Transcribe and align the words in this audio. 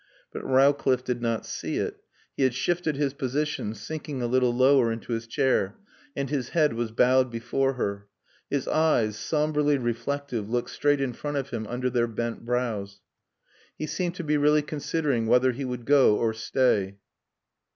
But 0.33 0.43
Rowcliffe 0.43 1.03
did 1.03 1.21
not 1.21 1.45
see 1.45 1.77
it. 1.77 2.01
He 2.35 2.41
had 2.41 2.55
shifted 2.55 2.95
his 2.95 3.13
position, 3.13 3.75
sinking 3.75 4.19
a 4.19 4.25
little 4.25 4.51
lower 4.51 4.91
into 4.91 5.13
his 5.13 5.27
chair, 5.27 5.77
and 6.15 6.27
his 6.27 6.49
head 6.57 6.73
was 6.73 6.89
bowed 6.89 7.29
before 7.29 7.73
her. 7.73 8.07
His 8.49 8.67
eyes, 8.67 9.15
somberly 9.15 9.77
reflective, 9.77 10.49
looked 10.49 10.71
straight 10.71 11.01
in 11.01 11.13
front 11.13 11.37
of 11.37 11.51
him 11.51 11.67
under 11.67 11.91
their 11.91 12.07
bent 12.07 12.43
brows. 12.45 12.99
He 13.77 13.85
seemed 13.85 14.15
to 14.15 14.23
be 14.23 14.37
really 14.37 14.63
considering 14.63 15.27
whether 15.27 15.51
he 15.51 15.65
would 15.65 15.85
go 15.85 16.15
or 16.17 16.33
stay. 16.33 16.97